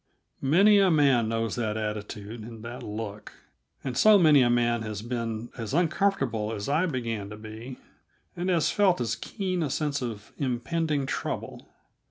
Many 0.41 0.79
a 0.79 0.89
man 0.89 1.29
knows 1.29 1.53
that 1.57 1.77
attitude 1.77 2.41
and 2.41 2.63
that 2.65 2.81
look, 2.81 3.33
and 3.83 3.95
so 3.95 4.17
many 4.17 4.41
a 4.41 4.49
man 4.49 4.81
has 4.81 5.03
been 5.03 5.51
as 5.59 5.75
uncomfortable 5.75 6.51
as 6.53 6.67
I 6.67 6.87
began 6.87 7.29
to 7.29 7.37
be, 7.37 7.77
and 8.35 8.49
has 8.49 8.71
felt 8.71 8.99
as 8.99 9.15
keen 9.15 9.61
a 9.61 9.69
sense 9.69 10.01
of 10.01 10.31
impending 10.39 11.05
trouble. 11.05 11.69